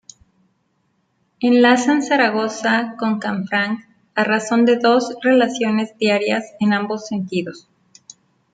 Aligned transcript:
Enlazan 1.41 2.01
Zaragoza 2.01 2.95
con 2.97 3.19
Canfranc 3.19 3.81
a 4.15 4.23
razón 4.23 4.65
de 4.65 4.77
dos 4.79 5.13
relaciones 5.21 5.95
diarias 5.99 6.43
en 6.59 6.73
ambos 6.73 7.05
sentidos. 7.05 7.69